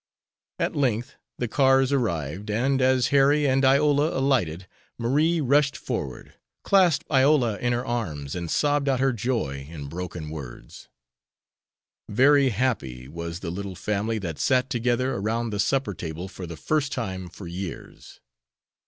At 0.57 0.75
length 0.75 1.13
the 1.37 1.47
cars 1.47 1.93
arrived, 1.93 2.49
and, 2.49 2.81
as 2.81 3.09
Harry 3.09 3.47
and 3.47 3.63
Iola 3.63 4.09
alighted, 4.17 4.67
Marie 4.97 5.39
rushed 5.39 5.77
forward, 5.77 6.33
clasped 6.63 7.05
Iola 7.11 7.59
in 7.59 7.71
her 7.71 7.85
arms 7.85 8.33
and 8.33 8.49
sobbed 8.49 8.89
out 8.89 8.99
her 8.99 9.13
joy 9.13 9.67
in 9.69 9.89
broken 9.89 10.31
words. 10.31 10.89
Very 12.09 12.49
happy 12.49 13.07
was 13.07 13.41
the 13.41 13.51
little 13.51 13.75
family 13.75 14.17
that 14.17 14.39
sat 14.39 14.71
together 14.71 15.13
around 15.13 15.51
the 15.51 15.59
supper 15.59 15.93
table 15.93 16.27
for 16.27 16.47
the 16.47 16.57
first 16.57 16.91
time 16.91 17.29
for 17.29 17.45
years. 17.45 18.19